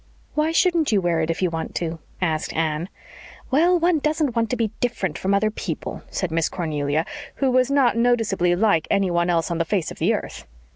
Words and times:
"Why 0.33 0.51
shouldn't 0.51 0.91
you 0.91 0.99
wear 0.99 1.21
it 1.21 1.29
if 1.29 1.43
you 1.43 1.51
want 1.51 1.75
to?" 1.75 1.99
asked 2.23 2.53
Anne. 2.55 2.89
"Well, 3.51 3.77
one 3.77 3.99
doesn't 3.99 4.35
want 4.35 4.49
to 4.49 4.55
be 4.55 4.71
different 4.79 5.15
from 5.15 5.31
other 5.31 5.51
people," 5.51 6.01
said 6.09 6.31
Miss 6.31 6.49
Cornelia, 6.49 7.05
who 7.35 7.51
was 7.51 7.69
not 7.69 7.95
noticeably 7.95 8.55
like 8.55 8.87
anyone 8.89 9.29
else 9.29 9.51
on 9.51 9.59
the 9.59 9.63
face 9.63 9.91
of 9.91 9.99
the 9.99 10.15
earth. 10.15 10.47